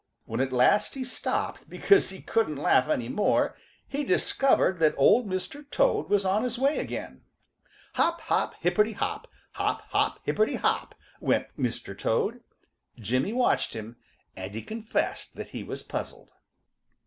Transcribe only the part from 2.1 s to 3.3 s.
couldn't laugh any